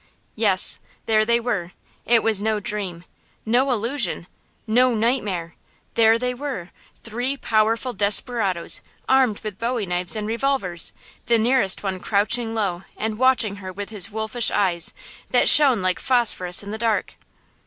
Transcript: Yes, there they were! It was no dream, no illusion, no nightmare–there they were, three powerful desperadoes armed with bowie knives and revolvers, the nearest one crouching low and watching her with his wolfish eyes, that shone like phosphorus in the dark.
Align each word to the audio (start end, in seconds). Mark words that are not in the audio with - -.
Yes, 0.35 0.79
there 1.05 1.25
they 1.25 1.39
were! 1.39 1.73
It 2.07 2.23
was 2.23 2.41
no 2.41 2.59
dream, 2.59 3.03
no 3.45 3.71
illusion, 3.71 4.25
no 4.65 4.95
nightmare–there 4.95 6.17
they 6.17 6.33
were, 6.33 6.71
three 7.03 7.37
powerful 7.37 7.93
desperadoes 7.93 8.81
armed 9.07 9.41
with 9.41 9.59
bowie 9.59 9.85
knives 9.85 10.15
and 10.15 10.25
revolvers, 10.25 10.91
the 11.27 11.37
nearest 11.37 11.83
one 11.83 11.99
crouching 11.99 12.55
low 12.55 12.81
and 12.97 13.19
watching 13.19 13.57
her 13.57 13.71
with 13.71 13.89
his 13.89 14.09
wolfish 14.09 14.49
eyes, 14.49 14.91
that 15.29 15.47
shone 15.47 15.83
like 15.83 15.99
phosphorus 15.99 16.63
in 16.63 16.71
the 16.71 16.79
dark. 16.79 17.13